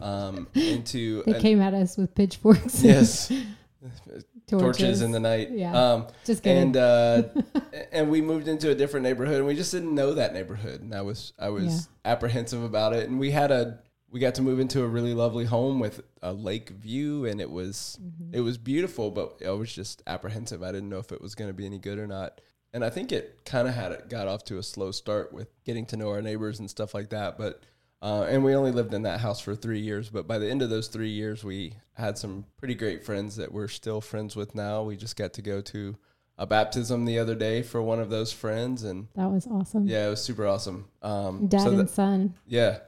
um, 0.00 0.48
into 0.54 1.22
They 1.24 1.34
an- 1.34 1.40
came 1.42 1.60
at 1.60 1.74
us 1.74 1.98
with 1.98 2.14
pitchforks. 2.14 2.82
yes 2.82 3.28
torches. 3.28 4.24
torches 4.48 5.02
in 5.02 5.10
the 5.12 5.20
night. 5.20 5.50
Yeah. 5.50 5.76
Um, 5.78 6.06
Just 6.24 6.42
kidding. 6.42 6.62
and 6.62 6.76
uh, 6.78 7.22
and 7.92 8.08
we 8.10 8.22
moved 8.22 8.48
into 8.48 8.70
a 8.70 8.74
different 8.74 9.04
neighborhood, 9.04 9.36
and 9.36 9.46
we 9.46 9.54
just 9.54 9.72
didn't 9.72 9.94
know 9.94 10.14
that 10.14 10.32
neighborhood, 10.32 10.80
and 10.80 10.94
I 10.94 11.02
was 11.02 11.34
I 11.38 11.50
was 11.50 11.88
apprehensive 12.06 12.62
about 12.62 12.94
it, 12.94 13.06
and 13.10 13.18
we 13.20 13.30
had 13.30 13.50
a 13.50 13.80
we 14.10 14.20
got 14.20 14.36
to 14.36 14.42
move 14.42 14.58
into 14.58 14.82
a 14.82 14.86
really 14.86 15.12
lovely 15.12 15.44
home 15.44 15.80
with 15.80 16.00
a 16.22 16.32
lake 16.32 16.70
view, 16.70 17.26
and 17.26 17.42
it 17.42 17.50
was 17.50 17.98
Mm-hmm. 18.02 18.34
it 18.34 18.40
was 18.40 18.56
beautiful, 18.56 19.10
but 19.10 19.42
I 19.46 19.50
was 19.50 19.70
just 19.70 20.02
apprehensive. 20.06 20.62
I 20.62 20.72
didn't 20.72 20.88
know 20.88 20.98
if 21.00 21.12
it 21.12 21.20
was 21.20 21.34
going 21.34 21.50
to 21.50 21.54
be 21.54 21.66
any 21.66 21.78
good 21.78 21.98
or 21.98 22.06
not. 22.06 22.40
And 22.72 22.84
I 22.84 22.90
think 22.90 23.10
it 23.12 23.40
kind 23.44 23.66
of 23.68 23.74
had 23.74 23.92
it 23.92 24.08
got 24.08 24.28
off 24.28 24.44
to 24.46 24.58
a 24.58 24.62
slow 24.62 24.90
start 24.90 25.32
with 25.32 25.48
getting 25.64 25.86
to 25.86 25.96
know 25.96 26.10
our 26.10 26.20
neighbors 26.20 26.58
and 26.60 26.68
stuff 26.68 26.92
like 26.94 27.10
that. 27.10 27.38
But 27.38 27.62
uh, 28.02 28.26
and 28.28 28.44
we 28.44 28.54
only 28.54 28.72
lived 28.72 28.92
in 28.92 29.02
that 29.02 29.20
house 29.20 29.40
for 29.40 29.54
three 29.56 29.80
years. 29.80 30.10
But 30.10 30.26
by 30.26 30.38
the 30.38 30.50
end 30.50 30.60
of 30.62 30.68
those 30.68 30.88
three 30.88 31.08
years, 31.08 31.42
we 31.42 31.72
had 31.94 32.18
some 32.18 32.44
pretty 32.58 32.74
great 32.74 33.04
friends 33.04 33.36
that 33.36 33.50
we're 33.52 33.68
still 33.68 34.00
friends 34.02 34.36
with 34.36 34.54
now. 34.54 34.82
We 34.82 34.96
just 34.96 35.16
got 35.16 35.32
to 35.34 35.42
go 35.42 35.62
to 35.62 35.96
a 36.38 36.46
baptism 36.46 37.06
the 37.06 37.18
other 37.18 37.34
day 37.34 37.62
for 37.62 37.80
one 37.80 37.98
of 37.98 38.10
those 38.10 38.30
friends, 38.30 38.82
and 38.84 39.08
that 39.14 39.30
was 39.30 39.46
awesome. 39.46 39.86
yeah, 39.88 40.06
it 40.06 40.10
was 40.10 40.22
super 40.22 40.46
awesome. 40.46 40.86
Um, 41.00 41.46
Dad 41.46 41.62
so 41.62 41.70
and 41.70 41.78
that- 41.80 41.90
son. 41.90 42.34
yeah. 42.46 42.80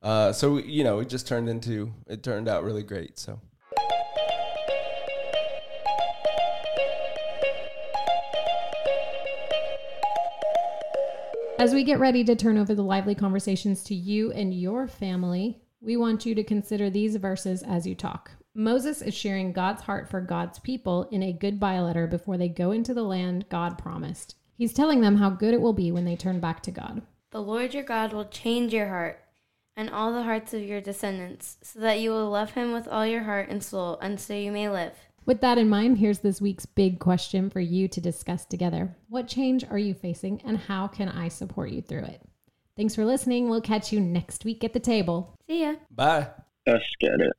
Uh, 0.00 0.32
so 0.32 0.52
we- 0.54 0.64
you 0.64 0.84
know, 0.84 1.00
it 1.00 1.08
just 1.08 1.26
turned 1.26 1.48
into 1.48 1.92
it 2.06 2.22
turned 2.22 2.46
out 2.48 2.62
really 2.62 2.84
great. 2.84 3.18
So 3.18 3.40
As 11.62 11.72
we 11.72 11.84
get 11.84 12.00
ready 12.00 12.24
to 12.24 12.34
turn 12.34 12.58
over 12.58 12.74
the 12.74 12.82
lively 12.82 13.14
conversations 13.14 13.84
to 13.84 13.94
you 13.94 14.32
and 14.32 14.52
your 14.52 14.88
family, 14.88 15.62
we 15.80 15.96
want 15.96 16.26
you 16.26 16.34
to 16.34 16.42
consider 16.42 16.90
these 16.90 17.14
verses 17.14 17.62
as 17.62 17.86
you 17.86 17.94
talk. 17.94 18.32
Moses 18.52 19.00
is 19.00 19.14
sharing 19.14 19.52
God's 19.52 19.82
heart 19.82 20.08
for 20.08 20.20
God's 20.20 20.58
people 20.58 21.04
in 21.12 21.22
a 21.22 21.32
goodbye 21.32 21.78
letter 21.78 22.08
before 22.08 22.36
they 22.36 22.48
go 22.48 22.72
into 22.72 22.92
the 22.94 23.04
land 23.04 23.48
God 23.48 23.78
promised. 23.78 24.34
He's 24.58 24.72
telling 24.72 25.02
them 25.02 25.18
how 25.18 25.30
good 25.30 25.54
it 25.54 25.60
will 25.60 25.72
be 25.72 25.92
when 25.92 26.04
they 26.04 26.16
turn 26.16 26.40
back 26.40 26.64
to 26.64 26.72
God. 26.72 27.02
The 27.30 27.40
Lord 27.40 27.74
your 27.74 27.84
God 27.84 28.12
will 28.12 28.24
change 28.24 28.74
your 28.74 28.88
heart 28.88 29.20
and 29.76 29.88
all 29.88 30.12
the 30.12 30.24
hearts 30.24 30.52
of 30.52 30.64
your 30.64 30.80
descendants, 30.80 31.58
so 31.62 31.78
that 31.78 32.00
you 32.00 32.10
will 32.10 32.28
love 32.28 32.54
him 32.54 32.72
with 32.72 32.88
all 32.88 33.06
your 33.06 33.22
heart 33.22 33.48
and 33.48 33.62
soul, 33.62 34.00
and 34.00 34.18
so 34.18 34.34
you 34.34 34.50
may 34.50 34.68
live. 34.68 34.98
With 35.24 35.40
that 35.42 35.56
in 35.56 35.68
mind, 35.68 35.98
here's 35.98 36.18
this 36.18 36.40
week's 36.40 36.66
big 36.66 36.98
question 36.98 37.48
for 37.48 37.60
you 37.60 37.86
to 37.86 38.00
discuss 38.00 38.44
together. 38.44 38.96
What 39.08 39.28
change 39.28 39.64
are 39.64 39.78
you 39.78 39.94
facing, 39.94 40.42
and 40.44 40.58
how 40.58 40.88
can 40.88 41.08
I 41.08 41.28
support 41.28 41.70
you 41.70 41.80
through 41.80 42.04
it? 42.04 42.22
Thanks 42.76 42.96
for 42.96 43.04
listening. 43.04 43.48
We'll 43.48 43.60
catch 43.60 43.92
you 43.92 44.00
next 44.00 44.44
week 44.44 44.64
at 44.64 44.72
the 44.72 44.80
table. 44.80 45.36
See 45.46 45.62
ya. 45.62 45.74
bye. 45.90 46.28
Let's 46.66 46.84
get 47.00 47.20
it. 47.20 47.32